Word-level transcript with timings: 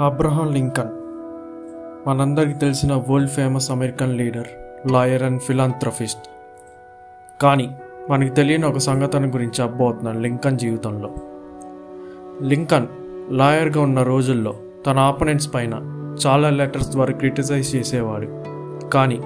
Abraham 0.00 0.52
Lincoln. 0.52 0.88
మనందరికీ 2.08 2.52
తెలిసిన 2.52 3.04
world 3.08 3.30
famous 3.30 3.70
American 3.70 4.18
leader 4.18 4.46
lawyer 4.92 5.22
and 5.22 5.42
philanthropist. 5.42 6.26
కానీ 7.42 7.70
మనకి 8.10 8.34
తెలియని 8.34 8.66
ఒక 8.66 8.78
సంఘటన 8.78 9.34
గురించి 9.34 9.62
అబ్బోతున్నాను 9.62 10.20
లింకన్ 10.20 10.58
జీవితంలో. 10.58 11.10
లింకన్ 12.42 12.86
లాయర్గా 13.30 13.82
ఉన్న 13.82 14.02
రోజుల్లో 14.02 14.54
తన 14.86 14.98
ఆపోనెంట్స్ 14.98 15.54
పైన 15.54 15.74
చాలా 16.26 16.50
లెటర్స్ 16.50 16.88
ద్వారా 16.88 17.14
క్రిటిసైజ్ 17.14 17.76
చేసేవాడు. 17.76 18.26
కానీ 18.88 19.20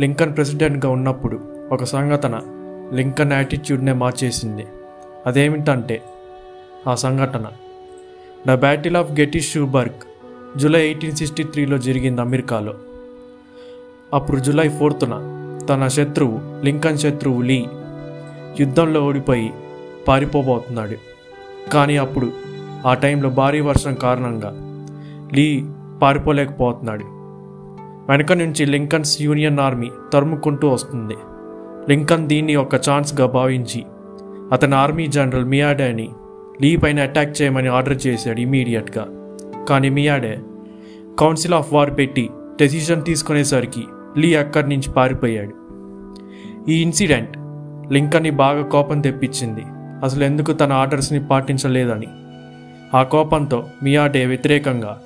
లింకన్ 0.00 0.34
ప్రెసిడెంట్గా 0.34 0.92
ఉన్నప్పుడు 0.92 1.38
ఒక 1.72 1.84
సంఘటన 1.84 2.40
లింకన్ 2.92 3.32
యాటిట్యూడ్నే 3.32 3.92
మార్చేసింది. 3.92 4.66
అదేమిటంటే 5.26 6.02
ఆ 6.86 6.94
సంఘటన 6.94 7.46
the 8.46 8.54
battle 8.54 8.96
of 8.96 9.12
Gettysburg 9.52 10.04
July 10.58 10.82
eighteen 10.82 11.16
sixty 11.16 11.44
త్రీలో 11.44 11.78
జరిగింది 11.78 12.20
అమెరికాలో. 12.20 12.74
అప్పుడు 14.14 14.40
జూలై 14.40 14.68
ఫోర్త్న 14.68 15.14
తన 15.70 15.88
శత్రువు 15.88 16.64
లింకన్ 16.64 16.98
శత్రువు 16.98 17.42
లీ 17.42 17.64
యుద్ధంలో 18.60 19.04
ఓడిపోయి 19.04 19.52
పారిపోబోతున్నాడు. 20.08 20.96
కానీ 21.70 21.96
అప్పుడు 21.96 22.32
ఆ 22.86 22.94
టైంలో 22.94 23.30
భారీ 23.30 23.60
వర్షం 23.60 23.94
కారణంగా 23.94 24.52
లీ 25.32 25.64
పారిపోలేకపోతున్నాడు. 26.02 27.04
వెనక 28.10 28.32
నుంచి 28.32 28.66
లింకన్స్ 28.66 29.22
యూనియన్ 29.22 29.60
ఆర్మీ 29.60 29.90
తరుముకుంటూ 30.12 30.68
వస్తుంది. 30.68 31.14
లింకన్ 31.88 32.28
దీన్ని 32.28 32.56
ఒక 32.56 32.76
ఛాన్స్గా 32.76 33.26
భావించి 33.26 33.84
అతని 34.52 34.74
ఆర్మీ 34.74 35.06
జనరల్ 35.06 35.44
మియాడాని 35.44 36.08
లీ 36.62 36.76
పైన 36.76 37.00
అటాక్ 37.00 37.42
చేయమని 37.42 37.68
ఆర్డర్ 37.68 38.06
చేశాడు 38.06 38.40
ఇమీడియట్గా 38.40 39.06
కానీ 39.68 39.88
మియాడే 39.88 40.38
కౌన్సిల్ 41.18 41.54
ఆఫ్ 41.54 41.72
వార్ 41.72 41.96
పెట్టి 41.96 42.30
డెసిషన్ 42.60 43.04
తీసుకునేసరికి 43.04 43.84
లీ 44.16 44.34
అక్కడి 44.34 44.68
నుంచి 44.68 44.92
పారిపోయాడు. 44.92 45.54
ఈ 46.70 46.82
ఇన్సిడెంట్ 46.82 47.30
లింకన్ని 47.92 48.30
బాగా 48.30 48.62
కోపం 48.62 49.00
తెప్పించింది. 49.00 49.60
అసలు 50.04 50.24
ఎందుకు 50.24 50.52
తన 50.52 50.72
ఆర్డర్స్ని 50.72 51.26
పాటించలేదని. 51.26 52.06
ఆ 52.94 53.02
కోపంతో 53.02 53.64
మియాడే 53.82 54.26
వ్యతిరేకంగా 54.26 55.00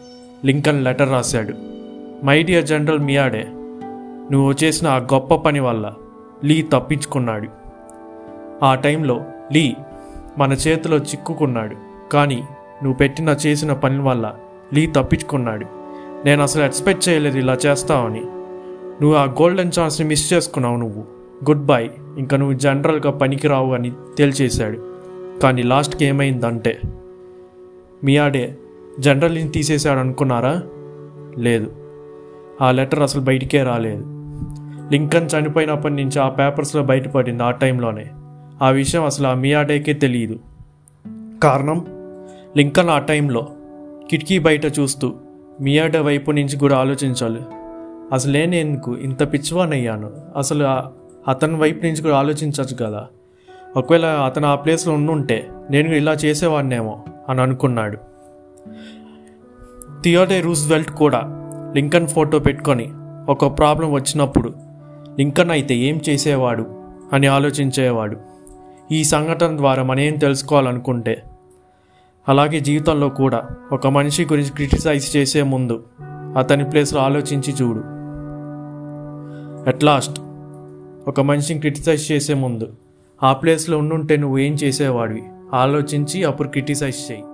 లింకన్ 0.45 0.85
లెటర్ 0.85 1.11
రాశాడు. 1.11 1.55
మై 2.25 2.43
డియర్ 2.43 2.67
జనరల్ 2.67 2.99
మియాడే 2.99 3.47
నువ్వు 4.33 4.55
చేసిన 4.65 4.89
ఆ 4.89 4.99
గొప్ప 4.99 5.35
పని 5.35 5.61
వల్ల 5.61 5.95
లీ 6.45 6.63
తప్పించుకున్నాడు. 6.63 7.49
ఆ 8.65 8.75
టైంలో 8.75 9.21
లీ 9.53 9.75
మన 10.39 10.53
చేతిలో 10.53 10.97
చిక్కుకున్నాడు. 10.97 11.77
కానీ 12.13 12.37
నువ్వు 12.83 12.93
పెట్టిన 12.93 13.37
చేసిన 13.47 13.73
పని 13.73 14.03
వల్ల 14.03 14.35
లీ 14.75 14.87
తప్పించుకున్నాడు. 14.87 15.67
నేను 16.25 16.43
అసలు 16.43 16.65
ఎక్స్పెక్ట్ 16.65 17.09
చేయలేదు 17.09 17.39
ఇలా 17.39 17.55
చేస్తావని. 17.55 18.21
నువ్వు 19.03 19.15
ఆ 19.15 19.25
గోల్డెన్ 19.25 19.73
ఛాన్స్ని 19.81 20.09
మిస్ 20.09 20.33
చేసుకున్నావు 20.33 20.77
నువ్వు. 20.77 21.01
Good 21.45 21.67
bye. 21.67 21.91
ఇంకా 22.19 22.37
నువ్వు 22.37 22.59
జనరల్గా 22.59 23.11
పనికిరావు 23.11 23.75
అని 23.75 23.93
తేల్చేశాడు. 24.19 24.93
కానీ 25.43 25.63
లాస్ట్కి 25.63 26.05
ఏమైందంటే 26.05 26.81
మియాడే 28.05 28.57
జనరల్ని 29.01 29.49
తీసేశాడు 29.49 29.99
అనుకున్నారా? 29.99 30.63
లేదు. 31.39 31.73
ఆ 32.63 32.71
లెటర్ 32.71 33.01
అసలు 33.01 33.21
బయటికే 33.21 33.63
రాలేదు. 33.63 34.03
లింకన్ 34.93 35.29
చనిపోయినప్పటి 35.39 35.95
నుంచి 35.95 36.19
ఆ 36.19 36.29
పేపర్స్లో 36.29 36.83
బయటపడింది 36.83 37.43
ఆ 37.43 37.51
టైంలోనే. 37.51 38.07
ఆ 38.63 38.71
విషయం 38.71 39.05
అసలు 39.05 39.27
ఆ 39.27 39.35
మియాడేకే 39.35 39.93
తెలియదు 39.93 40.39
కారణం? 41.43 41.87
లింకన్ 42.57 42.91
ఆ 42.91 42.99
టైంలో 42.99 43.49
కిటికీ 44.11 44.39
బయట 44.39 44.65
చూస్తూ 44.65 45.13
మియాడే 45.61 45.99
వైపు 45.99 46.31
నుంచి 46.31 46.57
కూడా 46.57 46.77
ఆలోచించాలి. 46.77 47.41
అసలు 48.13 48.33
నేను 48.33 48.97
ఇంత 48.97 49.33
పిచ్చివానయ్యాను 49.33 50.11
అసలు 50.37 50.65
అతని 51.31 51.57
వైపు 51.57 51.87
నుంచి 51.87 52.03
కూడా 52.03 52.17
ఆలోచించవచ్చు 52.17 52.87
కదా. 52.87 53.07
ఒకవేళ 53.77 54.07
అతను 54.07 54.47
ఆ 54.49 54.55
ప్లేస్లో 54.55 54.95
ఉండుంటే 54.95 55.49
నేను 55.71 55.95
ఇలా 55.95 56.13
చేసేవాడినేమో 56.13 57.05
అని 57.29 57.41
అనుకున్నాడు. 57.41 57.99
థియోడే 60.03 60.41
రూస్వెల్ట్ 60.41 60.91
కూడా 60.91 61.23
లింకన్ 61.77 62.07
ఫోటో 62.07 62.39
పెట్టుకొని 62.39 62.93
ఒక 63.29 63.59
ప్రాబ్లం 63.59 63.93
వచ్చినప్పుడు 63.93 64.53
లింకన్ 65.19 65.51
అయితే 65.51 65.75
ఏం 65.75 66.01
చేసేవాడు 66.09 66.67
అని 67.13 67.27
ఆలోచించేవాడు. 67.27 68.32
ఈ 68.93 69.05
సంఘటన 69.05 69.57
ద్వారా 69.57 69.83
మనం 69.83 70.01
ఏం 70.01 70.17
తెలుసుకోవాలనుకుంటే 70.17 71.23
అలాగే 72.29 72.61
జీవితంలో 72.61 73.09
కూడా 73.09 73.49
ఒక 73.73 73.87
మనిషి 73.87 74.25
గురించి 74.25 74.51
క్రిటిసైజ్ 74.51 75.17
చేసే 75.17 75.43
ముందు 75.43 75.85
అతని 76.37 76.71
ప్లేస్లో 76.71 77.01
ఆలోచించి 77.01 77.53
చూడు. 77.53 77.83
అట్ 79.69 79.85
లాస్ట్ 79.85 80.21
ఒక 81.09 81.21
మనిషిని 81.21 81.61
క్రిటిసైజ్ 81.61 82.13
చేసే 82.13 82.35
ముందు 82.35 82.73
ఆ 83.23 83.33
ప్లేస్లో 83.33 83.79
ఉండుంటే 83.79 84.17
నువ్వు 84.17 84.39
ఏం 84.39 84.55
చేసేవాడివి? 84.55 85.23
ఆలోచించి 85.55 86.25
అప్పుడు 86.25 86.49
క్రిటిసైజ్ 86.49 87.13
చేయి. 87.13 87.25